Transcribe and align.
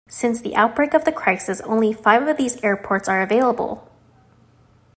Since 0.09 0.41
the 0.41 0.55
outbreak 0.55 0.95
of 0.95 1.05
the 1.05 1.11
crisis, 1.11 1.61
only 1.61 1.93
five 1.93 2.27
of 2.27 2.35
these 2.35 2.59
airports 2.63 3.07
are 3.07 3.21
available. 3.21 3.87